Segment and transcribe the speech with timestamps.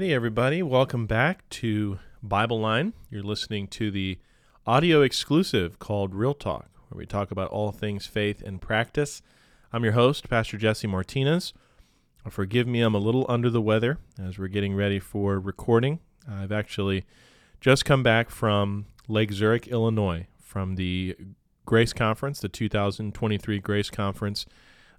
[0.00, 2.94] Alrighty, everybody, welcome back to Bible Line.
[3.10, 4.18] You're listening to the
[4.66, 9.20] audio exclusive called Real Talk, where we talk about all things faith and practice.
[9.72, 11.52] I'm your host, Pastor Jesse Martinez.
[12.28, 15.98] Forgive me, I'm a little under the weather as we're getting ready for recording.
[16.26, 17.04] I've actually
[17.60, 21.16] just come back from Lake Zurich, Illinois, from the
[21.66, 24.46] Grace Conference, the 2023 Grace Conference.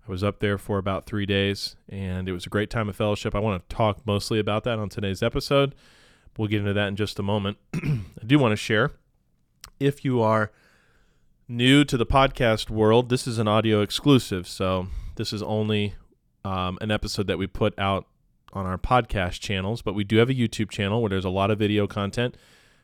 [0.08, 2.96] I was up there for about three days, and it was a great time of
[2.96, 3.36] fellowship.
[3.36, 5.76] I want to talk mostly about that on today's episode.
[6.38, 7.58] We'll get into that in just a moment.
[7.74, 8.92] I do want to share
[9.80, 10.52] if you are
[11.48, 14.48] new to the podcast world, this is an audio exclusive.
[14.48, 15.96] So this is only
[16.46, 18.06] um, an episode that we put out
[18.54, 21.52] on our podcast channels, but we do have a YouTube channel where there's a lot
[21.52, 22.36] of video content.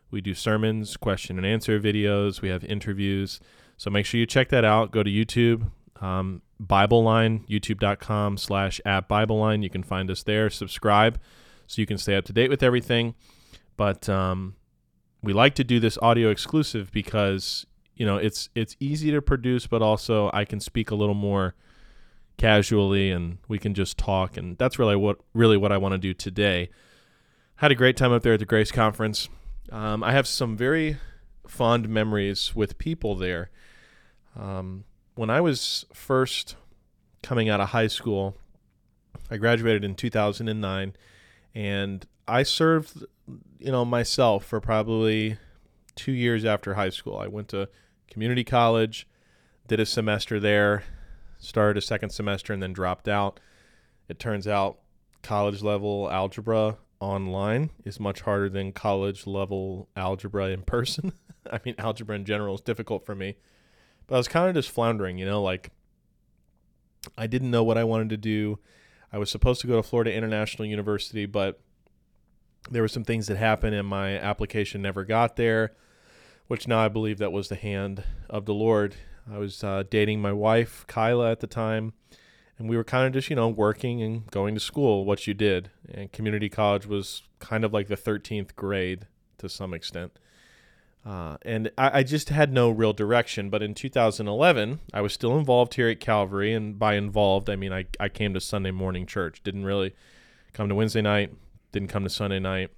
[0.10, 3.40] We do sermons, question and answer videos, we have interviews.
[3.78, 4.92] So make sure you check that out.
[4.92, 5.70] Go to YouTube,
[6.02, 9.62] um, Bible Line, youtube.com slash at Bible Line.
[9.62, 10.50] You can find us there.
[10.50, 11.20] Subscribe
[11.68, 13.14] so you can stay up to date with everything.
[13.76, 14.56] But um,
[15.22, 19.68] we like to do this audio exclusive because you know it's it's easy to produce,
[19.68, 21.54] but also I can speak a little more
[22.38, 25.98] casually and we can just talk, and that's really what really what I want to
[25.98, 26.70] do today.
[27.58, 29.30] Had a great time up there at the Grace Conference.
[29.72, 30.98] Um, I have some very
[31.48, 33.50] fond memories with people there.
[34.36, 36.56] Um, when I was first
[37.24, 38.36] coming out of high school,
[39.30, 40.96] I graduated in 2009,
[41.56, 43.06] and I served,
[43.60, 45.38] you know, myself for probably
[45.96, 47.18] two years after high school.
[47.18, 47.68] I went to
[48.10, 49.08] community college,
[49.68, 50.84] did a semester there,
[51.40, 53.40] started a second semester, and then dropped out.
[54.08, 54.78] It turns out
[55.24, 61.14] college level algebra online is much harder than college level algebra in person.
[61.52, 63.38] I mean, algebra in general is difficult for me.
[64.08, 65.72] But I was kind of just floundering, you know, like
[67.18, 68.60] I didn't know what I wanted to do.
[69.12, 71.60] I was supposed to go to Florida International University, but
[72.70, 75.74] there were some things that happened and my application never got there,
[76.48, 78.96] which now I believe that was the hand of the Lord.
[79.32, 81.94] I was uh, dating my wife, Kyla, at the time,
[82.58, 85.34] and we were kind of just, you know, working and going to school, what you
[85.34, 85.70] did.
[85.92, 89.08] And community college was kind of like the 13th grade
[89.38, 90.18] to some extent.
[91.06, 93.50] Uh, and I, I, just had no real direction.
[93.50, 96.54] But in 2011, I was still involved here at Calvary.
[96.54, 99.42] And by involved, I mean I, I came to Sunday morning church.
[99.44, 99.96] Didn't really
[100.52, 101.34] come to Wednesday night,
[101.72, 102.72] didn't come to Sunday night,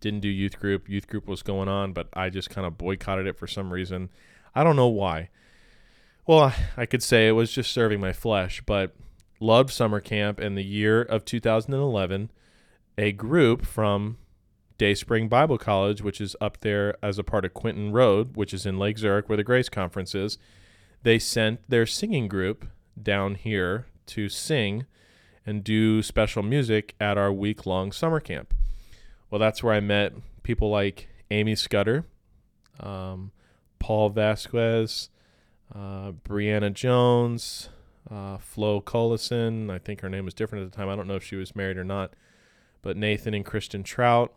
[0.00, 0.88] didn't do youth group.
[0.88, 4.08] Youth group was going on, but I just kind of boycotted it for some reason.
[4.54, 5.28] I don't know why.
[6.26, 8.94] Well, I could say it was just serving my flesh, but
[9.44, 10.40] loved summer camp.
[10.40, 12.30] In the year of 2011,
[12.96, 14.16] a group from
[14.78, 18.66] Dayspring Bible College, which is up there as a part of Quentin Road, which is
[18.66, 20.38] in Lake Zurich where the Grace Conference is,
[21.02, 22.66] they sent their singing group
[23.00, 24.86] down here to sing
[25.46, 28.54] and do special music at our week long summer camp.
[29.30, 32.06] Well, that's where I met people like Amy Scudder,
[32.80, 33.32] um,
[33.78, 35.10] Paul Vasquez,
[35.74, 37.68] uh, Brianna Jones,
[38.10, 39.70] uh, Flo Collison.
[39.70, 40.88] I think her name was different at the time.
[40.88, 42.14] I don't know if she was married or not.
[42.82, 44.34] But Nathan and Kristen Trout,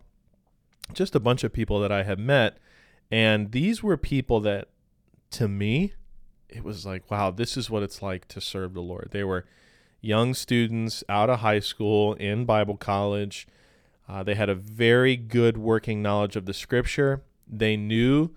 [0.94, 2.57] just a bunch of people that I have met.
[3.11, 4.69] And these were people that,
[5.31, 5.94] to me,
[6.50, 9.09] it was like, wow, this is what it's like to serve the Lord.
[9.11, 9.45] They were
[9.99, 13.47] young students out of high school in Bible college.
[14.07, 17.23] Uh, they had a very good working knowledge of the scripture.
[17.45, 18.31] They knew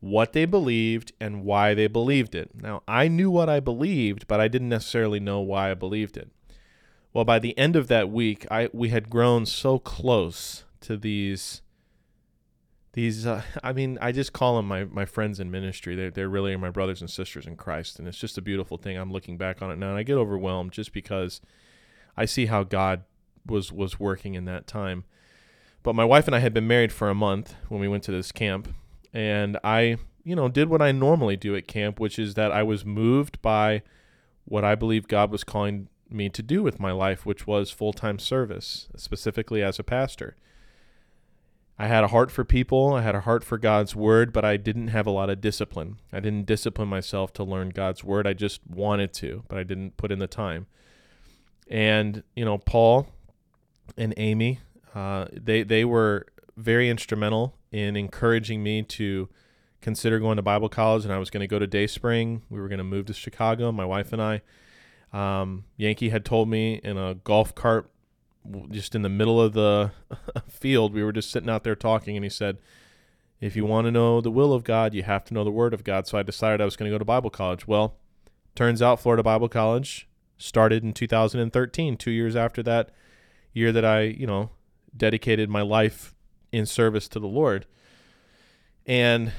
[0.00, 2.50] what they believed and why they believed it.
[2.54, 6.30] Now, I knew what I believed, but I didn't necessarily know why I believed it.
[7.12, 11.62] Well, by the end of that week, I we had grown so close to these
[12.96, 16.30] these uh, i mean i just call them my, my friends in ministry they're, they're
[16.30, 19.36] really my brothers and sisters in christ and it's just a beautiful thing i'm looking
[19.36, 21.42] back on it now and i get overwhelmed just because
[22.16, 23.04] i see how god
[23.44, 25.04] was was working in that time
[25.82, 28.12] but my wife and i had been married for a month when we went to
[28.12, 28.74] this camp
[29.16, 32.62] and i you know did what i normally do at camp which is that i
[32.62, 33.82] was moved by
[34.44, 38.18] what i believe god was calling me to do with my life which was full-time
[38.18, 40.36] service specifically as a pastor
[41.78, 44.56] I had a heart for people, I had a heart for God's word, but I
[44.56, 46.00] didn't have a lot of discipline.
[46.10, 48.26] I didn't discipline myself to learn God's word.
[48.26, 50.68] I just wanted to, but I didn't put in the time.
[51.68, 53.08] And, you know, Paul
[53.94, 54.60] and Amy,
[54.94, 56.24] uh, they they were
[56.56, 59.28] very instrumental in encouraging me to
[59.80, 62.42] consider going to Bible college, and I was going to go to Dayspring.
[62.50, 64.42] We were going to move to Chicago, my wife and I.
[65.12, 67.90] Um, Yankee had told me in a golf cart
[68.70, 69.92] just in the middle of the
[70.48, 70.92] field.
[70.92, 72.58] We were just sitting out there talking, and he said,
[73.40, 75.74] If you want to know the will of God, you have to know the Word
[75.74, 76.06] of God.
[76.06, 77.66] So I decided I was going to go to Bible college.
[77.66, 77.96] Well,
[78.54, 80.08] turns out Florida Bible College
[80.38, 82.90] started in 2013, two years after that
[83.52, 84.50] year that I, you know,
[84.96, 86.14] dedicated my life
[86.52, 87.66] in service to the Lord.
[88.86, 89.32] And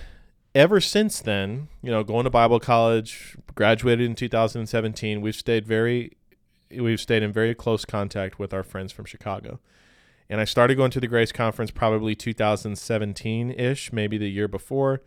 [0.54, 6.18] ever since then, you know, going to Bible college, graduated in 2017, we've stayed very
[6.70, 9.60] we've stayed in very close contact with our friends from Chicago.
[10.30, 15.02] And I started going to the Grace Conference probably 2017 ish, maybe the year before.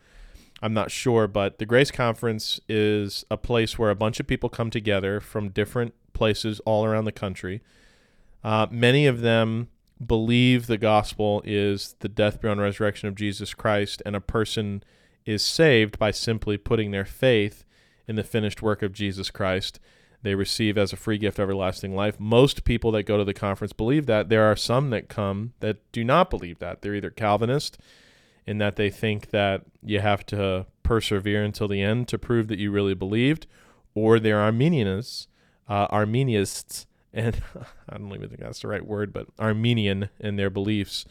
[0.62, 4.48] I'm not sure, but the Grace Conference is a place where a bunch of people
[4.48, 7.60] come together from different places all around the country.
[8.42, 9.68] Uh, many of them
[10.04, 14.82] believe the gospel is the death, burial, and resurrection of Jesus Christ, and a person
[15.26, 17.64] is saved by simply putting their faith
[18.08, 19.78] in the finished work of Jesus Christ
[20.22, 22.20] they receive as a free gift everlasting life.
[22.20, 24.28] Most people that go to the conference believe that.
[24.28, 26.82] There are some that come that do not believe that.
[26.82, 27.78] They're either Calvinist
[28.46, 32.58] in that they think that you have to persevere until the end to prove that
[32.58, 33.46] you really believed,
[33.94, 35.26] or they're Arminianists,
[35.68, 35.88] uh,
[37.12, 37.42] and
[37.88, 41.04] I don't even think that's the right word, but Arminian in their beliefs,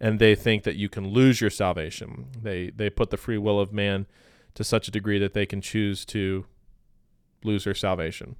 [0.00, 2.26] and they think that you can lose your salvation.
[2.40, 4.06] They they put the free will of man
[4.54, 6.46] to such a degree that they can choose to
[7.44, 8.36] lose their salvation.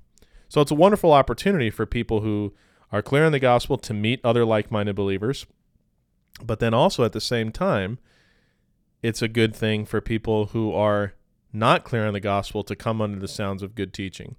[0.48, 2.54] So it's a wonderful opportunity for people who
[2.92, 5.46] are clear on the gospel to meet other like minded believers.
[6.42, 7.98] But then also at the same time,
[9.02, 11.14] it's a good thing for people who are
[11.52, 14.36] not clear on the gospel to come under the sounds of good teaching.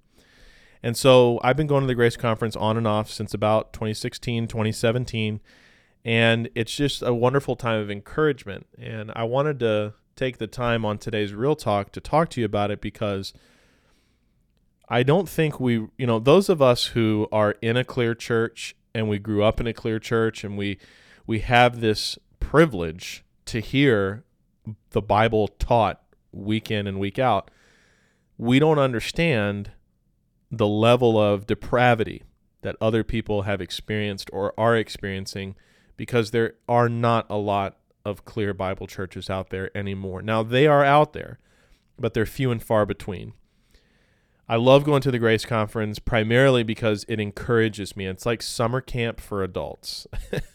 [0.82, 4.46] And so I've been going to the Grace Conference on and off since about 2016,
[4.46, 5.40] 2017.
[6.04, 8.66] And it's just a wonderful time of encouragement.
[8.78, 12.46] And I wanted to take the time on today's Real Talk to talk to you
[12.46, 13.32] about it because
[14.88, 18.74] I don't think we, you know, those of us who are in a clear church
[18.94, 20.78] and we grew up in a clear church and we
[21.26, 24.24] we have this privilege to hear
[24.90, 26.02] the Bible taught
[26.32, 27.50] week in and week out.
[28.38, 29.72] We don't understand
[30.50, 32.22] the level of depravity
[32.62, 35.54] that other people have experienced or are experiencing
[35.96, 40.22] because there are not a lot of clear Bible churches out there anymore.
[40.22, 41.38] Now they are out there,
[41.98, 43.34] but they're few and far between.
[44.48, 48.06] I love going to the Grace Conference primarily because it encourages me.
[48.06, 50.06] It's like summer camp for adults.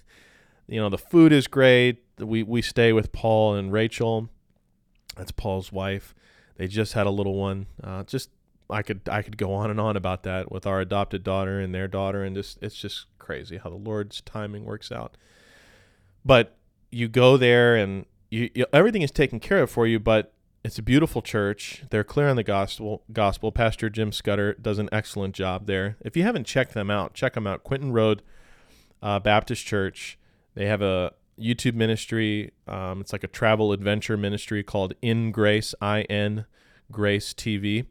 [0.68, 2.04] you know, the food is great.
[2.18, 4.30] We we stay with Paul and Rachel.
[5.16, 6.16] That's Paul's wife.
[6.58, 7.68] They just had a little one.
[7.84, 8.32] Uh, just
[8.70, 11.74] I could I could go on and on about that with our adopted daughter and
[11.74, 15.18] their daughter, and just it's just crazy how the Lord's timing works out.
[16.26, 16.58] But
[16.92, 20.34] you go there and you, you everything is taken care of for you, but
[20.64, 21.84] it's a beautiful church.
[21.90, 23.04] They're clear on the gospel.
[23.12, 23.52] Gospel.
[23.52, 25.98] Pastor Jim Scudder does an excellent job there.
[26.02, 27.64] If you haven't checked them out, check them out.
[27.64, 28.22] Quentin Road
[29.02, 30.18] uh, Baptist Church.
[30.56, 32.52] They have a YouTube ministry.
[32.68, 36.46] Um, it's like a travel adventure ministry called In Grace, I N
[36.92, 37.86] Grace TV.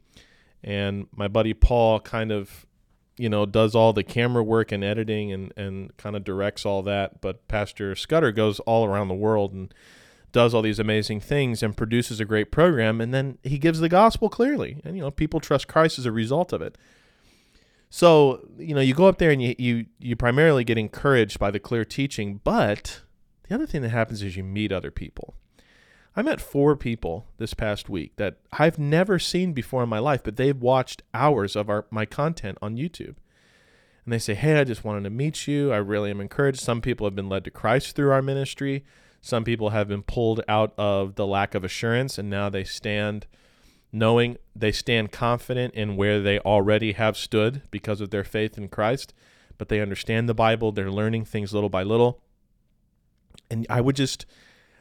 [0.63, 2.65] And my buddy Paul kind of,
[3.17, 6.81] you know, does all the camera work and editing and, and kind of directs all
[6.83, 7.21] that.
[7.21, 9.73] But Pastor Scudder goes all around the world and
[10.31, 12.99] does all these amazing things and produces a great program.
[12.99, 14.81] And then he gives the gospel clearly.
[14.83, 16.77] And you know people trust christ as a result of it.
[17.89, 21.51] So you know you go up there and you you, you primarily get encouraged by
[21.51, 22.41] the clear teaching.
[22.43, 23.01] But
[23.47, 25.35] the other thing that happens is you meet other people
[26.15, 30.21] i met four people this past week that i've never seen before in my life
[30.23, 33.15] but they've watched hours of our my content on youtube.
[34.05, 35.71] And they say hey i just wanted to meet you.
[35.71, 36.59] I really am encouraged.
[36.59, 38.83] Some people have been led to christ through our ministry.
[39.21, 43.25] Some people have been pulled out of the lack of assurance and now they stand
[43.93, 48.67] knowing they stand confident in where they already have stood because of their faith in
[48.67, 49.13] Christ,
[49.57, 52.19] but they understand the Bible, they're learning things little by little.
[53.51, 54.25] And I would just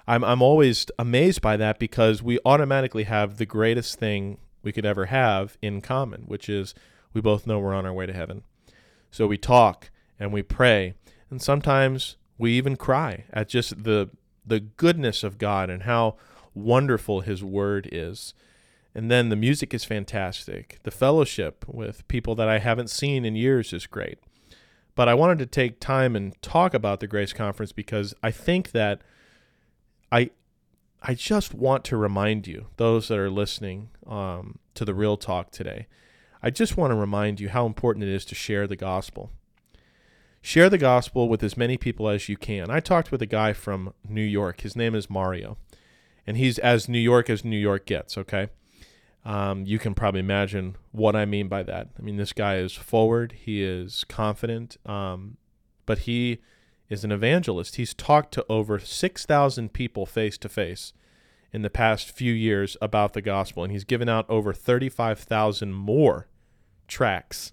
[0.07, 4.87] I'm I'm always amazed by that because we automatically have the greatest thing we could
[4.87, 6.75] ever have in common, which is
[7.13, 8.43] we both know we're on our way to heaven.
[9.11, 10.95] So we talk and we pray,
[11.31, 14.11] and sometimes we even cry at just the
[14.45, 16.17] the goodness of God and how
[16.55, 18.35] wonderful His Word is.
[18.95, 20.79] And then the music is fantastic.
[20.83, 24.19] The fellowship with people that I haven't seen in years is great.
[24.95, 28.73] But I wanted to take time and talk about the Grace Conference because I think
[28.73, 29.01] that
[30.13, 30.31] I
[31.03, 35.51] I just want to remind you, those that are listening um, to the real talk
[35.51, 35.89] today,
[36.41, 39.33] I just want to remind you how important it is to share the gospel
[40.43, 42.69] share the gospel with as many people as you can.
[42.69, 44.61] I talked with a guy from New York.
[44.61, 45.57] His name is Mario,
[46.27, 48.19] and he's as New York as New York gets.
[48.19, 48.49] Okay,
[49.25, 51.89] um, you can probably imagine what I mean by that.
[51.99, 53.33] I mean, this guy is forward.
[53.33, 55.37] He is confident, um,
[55.87, 56.41] but he
[56.93, 57.77] is an evangelist.
[57.77, 60.93] He's talked to over six thousand people face to face
[61.53, 66.27] in the past few years about the gospel, and he's given out over 35,000 more
[66.89, 67.53] tracts.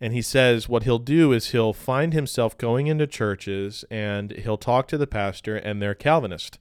[0.00, 4.58] And he says what he'll do is he'll find himself going into churches and he'll
[4.58, 6.58] talk to the pastor, and they're Calvinist.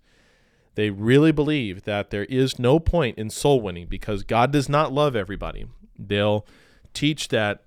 [0.76, 4.94] They really believe that there is no point in soul winning because God does not
[4.94, 5.66] love everybody.
[6.00, 6.46] They'll
[6.94, 7.64] teach that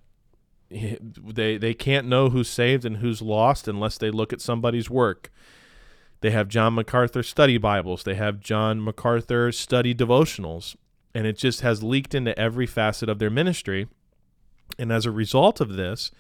[0.71, 5.31] they they can't know who's saved and who's lost unless they look at somebody's work.
[6.21, 8.03] They have John MacArthur study Bibles.
[8.03, 10.77] They have John MacArthur study devotionals.
[11.15, 13.87] And it just has leaked into every facet of their ministry.
[14.79, 16.11] And as a result of this,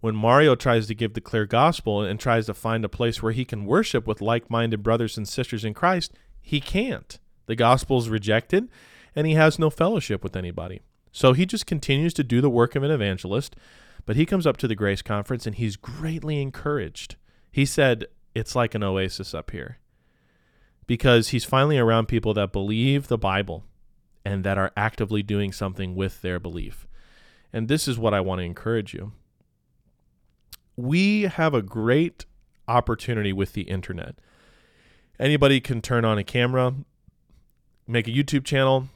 [0.00, 3.32] when Mario tries to give the clear gospel and tries to find a place where
[3.32, 7.18] he can worship with like minded brothers and sisters in Christ, he can't.
[7.46, 8.68] The gospel is rejected,
[9.14, 10.80] and he has no fellowship with anybody.
[11.12, 13.56] So he just continues to do the work of an evangelist,
[14.06, 17.16] but he comes up to the Grace Conference and he's greatly encouraged.
[17.50, 19.78] He said, It's like an oasis up here
[20.86, 23.64] because he's finally around people that believe the Bible
[24.24, 26.86] and that are actively doing something with their belief.
[27.52, 29.12] And this is what I want to encourage you.
[30.76, 32.26] We have a great
[32.66, 34.16] opportunity with the internet.
[35.18, 36.74] Anybody can turn on a camera,
[37.86, 38.88] make a YouTube channel,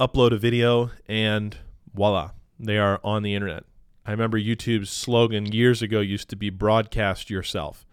[0.00, 1.58] upload a video, and
[1.94, 3.64] voila, they are on the internet.
[4.06, 7.86] I remember YouTube's slogan years ago used to be broadcast yourself.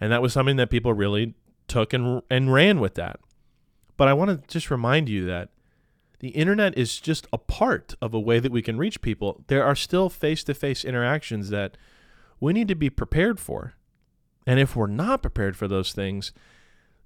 [0.00, 1.34] And that was something that people really
[1.66, 3.18] took and, and ran with that.
[3.96, 5.50] But I want to just remind you that
[6.20, 9.44] the internet is just a part of a way that we can reach people.
[9.48, 11.76] There are still face to face interactions that
[12.40, 13.74] we need to be prepared for.
[14.46, 16.32] And if we're not prepared for those things,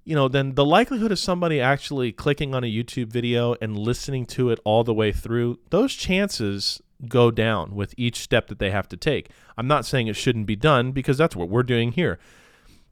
[0.09, 4.25] you know, then the likelihood of somebody actually clicking on a YouTube video and listening
[4.25, 8.71] to it all the way through, those chances go down with each step that they
[8.71, 9.29] have to take.
[9.55, 12.17] I'm not saying it shouldn't be done because that's what we're doing here.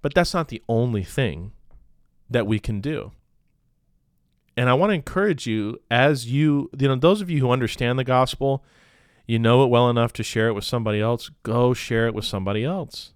[0.04, 1.54] But that's not the only thing
[2.30, 3.14] that we can do.
[4.56, 7.98] And I want to encourage you as you, you know, those of you who understand
[7.98, 8.64] the gospel,
[9.26, 12.26] you know it well enough to share it with somebody else, go share it with
[12.26, 13.14] somebody else.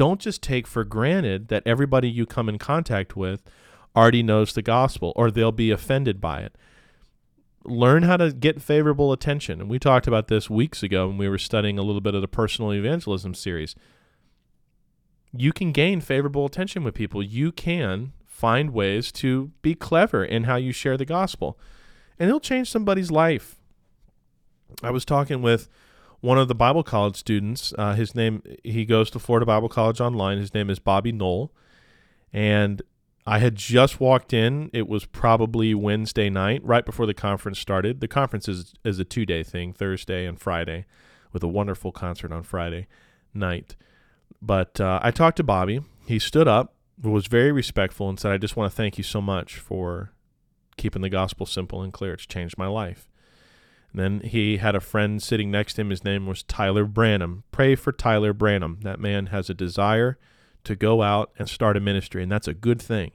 [0.00, 3.42] Don't just take for granted that everybody you come in contact with
[3.94, 6.56] already knows the gospel or they'll be offended by it
[7.64, 9.60] learn how to get favorable attention.
[9.60, 12.22] And we talked about this weeks ago when we were studying a little bit of
[12.22, 13.74] the personal evangelism series.
[15.36, 17.22] You can gain favorable attention with people.
[17.22, 21.58] You can find ways to be clever in how you share the gospel,
[22.18, 23.56] and it'll change somebody's life.
[24.82, 25.68] I was talking with
[26.20, 27.72] one of the Bible college students.
[27.78, 30.38] Uh, his name, he goes to Florida Bible College online.
[30.38, 31.52] His name is Bobby Knoll.
[32.32, 32.82] And
[33.26, 34.70] I had just walked in.
[34.72, 38.00] It was probably Wednesday night, right before the conference started.
[38.00, 40.86] The conference is, is a two day thing, Thursday and Friday,
[41.32, 42.86] with a wonderful concert on Friday
[43.34, 43.76] night.
[44.42, 45.80] But uh, I talked to Bobby.
[46.06, 49.20] He stood up, was very respectful, and said, I just want to thank you so
[49.20, 50.12] much for
[50.76, 52.14] keeping the gospel simple and clear.
[52.14, 53.10] It's changed my life.
[53.92, 55.90] Then he had a friend sitting next to him.
[55.90, 57.44] His name was Tyler Branham.
[57.50, 58.78] Pray for Tyler Branham.
[58.82, 60.18] That man has a desire
[60.64, 63.12] to go out and start a ministry, and that's a good thing.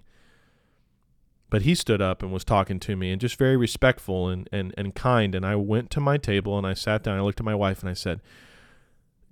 [1.50, 4.74] But he stood up and was talking to me and just very respectful and, and,
[4.78, 5.36] and kind.
[5.36, 7.18] And I went to my table and I sat down.
[7.18, 8.20] I looked at my wife and I said,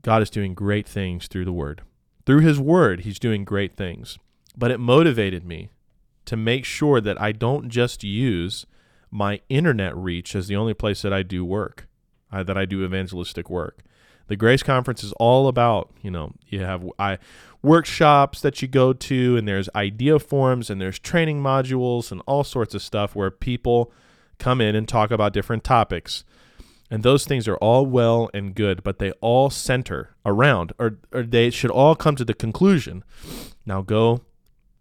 [0.03, 1.81] God is doing great things through the Word.
[2.25, 4.19] Through His Word, He's doing great things.
[4.55, 5.69] But it motivated me
[6.25, 8.65] to make sure that I don't just use
[9.13, 11.87] my internet reach is the only place that I do work,
[12.31, 13.83] uh, that I do evangelistic work.
[14.27, 17.19] The Grace Conference is all about, you know, you have I
[17.61, 22.43] workshops that you go to, and there's idea forums, and there's training modules, and all
[22.43, 23.91] sorts of stuff where people
[24.39, 26.23] come in and talk about different topics.
[26.89, 31.23] And those things are all well and good, but they all center around, or, or
[31.23, 33.03] they should all come to the conclusion.
[33.65, 34.21] Now go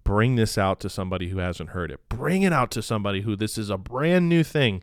[0.04, 2.00] bring this out to somebody who hasn't heard it.
[2.09, 4.82] Bring it out to somebody who this is a brand new thing.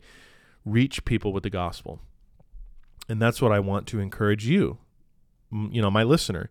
[0.64, 2.00] Reach people with the gospel.
[3.08, 4.78] And that's what I want to encourage you,
[5.50, 6.50] you know, my listener.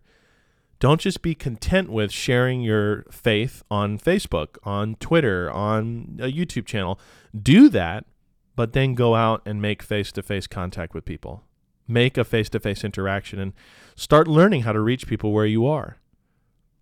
[0.78, 6.66] Don't just be content with sharing your faith on Facebook, on Twitter, on a YouTube
[6.66, 6.98] channel.
[7.38, 8.06] Do that,
[8.56, 11.44] but then go out and make face to face contact with people.
[11.86, 13.52] Make a face to face interaction and
[13.94, 15.98] start learning how to reach people where you are.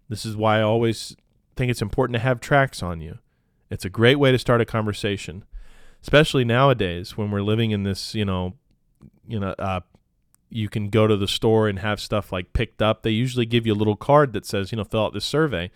[0.09, 1.17] This is why I always
[1.59, 3.19] think it's important to have tracts on you.
[3.69, 5.45] It's a great way to start a conversation,
[6.01, 8.55] especially nowadays when we're living in this, you know,
[9.27, 9.81] you know, uh,
[10.49, 13.03] you can go to the store and have stuff like picked up.
[13.03, 15.71] They usually give you a little card that says, you know, fill out this survey.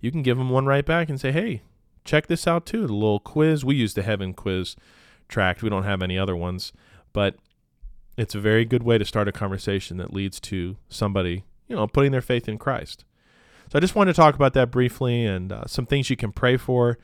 [0.00, 1.62] You can give them one right back and say, hey,
[2.04, 2.86] check this out too.
[2.86, 3.64] The little quiz.
[3.64, 4.76] We use the Heaven quiz
[5.28, 5.62] tract.
[5.62, 6.72] We don't have any other ones,
[7.12, 7.36] but
[8.16, 11.86] it's a very good way to start a conversation that leads to somebody, you know,
[11.86, 13.04] putting their faith in Christ.
[13.72, 16.30] So I just wanted to talk about that briefly and uh, some things you can
[16.30, 16.98] pray for.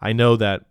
[0.00, 0.64] I know that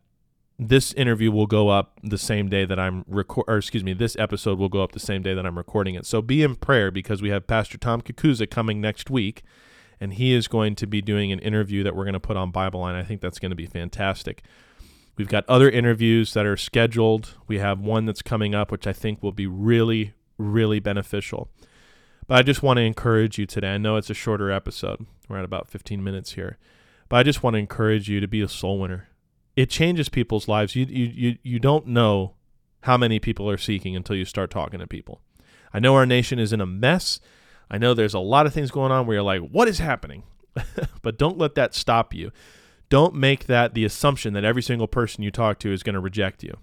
[0.60, 4.18] this interview will go up the same day that I'm record or excuse me, this
[4.18, 6.06] episode will go up the same day that I'm recording it.
[6.06, 9.42] So be in prayer because we have Pastor Tom Kakuza coming next week
[10.02, 12.52] and he is going to be doing an interview that we're going to put on
[12.52, 12.96] Bible Line.
[12.96, 14.44] I think that's going to be fantastic.
[15.16, 17.36] We've got other interviews that are scheduled.
[17.48, 21.50] We have one that's coming up which I think will be really really beneficial.
[22.28, 23.74] But I just want to encourage you today.
[23.74, 25.06] I know it's a shorter episode.
[25.30, 26.58] We're at about 15 minutes here.
[27.10, 29.08] But I just want to encourage you to be a soul winner
[29.58, 30.76] it changes people's lives.
[30.76, 32.36] You, you, you, you don't know
[32.84, 35.20] how many people are seeking until you start talking to people.
[35.74, 37.20] I know our nation is in a mess.
[37.70, 40.24] I know there's a lot of things going on where you're like, what is happening?
[41.02, 42.32] but don't let that stop you.
[42.90, 46.00] Don't make that the assumption that every single person you talk to is going to
[46.00, 46.56] reject you.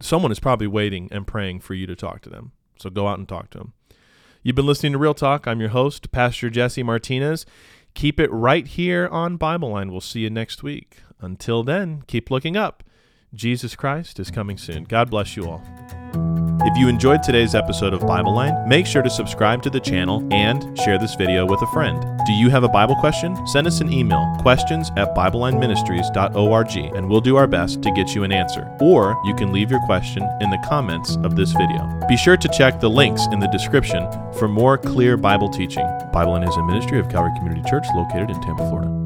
[0.00, 2.52] Someone is probably waiting and praying for you to talk to them.
[2.78, 3.72] So go out and talk to them.
[4.46, 5.48] You've been listening to Real Talk.
[5.48, 7.46] I'm your host, Pastor Jesse Martinez.
[7.94, 9.90] Keep it right here on Bible Line.
[9.90, 10.98] We'll see you next week.
[11.20, 12.84] Until then, keep looking up.
[13.34, 14.84] Jesus Christ is coming soon.
[14.84, 16.35] God bless you all.
[16.60, 20.26] If you enjoyed today's episode of Bible Line, make sure to subscribe to the channel
[20.32, 22.02] and share this video with a friend.
[22.26, 23.36] Do you have a Bible question?
[23.46, 28.24] Send us an email, questions at BibleLineMinistries.org, and we'll do our best to get you
[28.24, 28.74] an answer.
[28.80, 32.00] Or you can leave your question in the comments of this video.
[32.08, 35.86] Be sure to check the links in the description for more clear Bible teaching.
[36.12, 39.05] Bible Line is a ministry of Calvary Community Church located in Tampa, Florida.